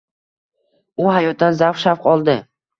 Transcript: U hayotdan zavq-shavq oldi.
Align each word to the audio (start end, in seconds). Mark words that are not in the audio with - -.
U 1.05 1.07
hayotdan 1.17 1.61
zavq-shavq 1.63 2.13
oldi. 2.17 2.41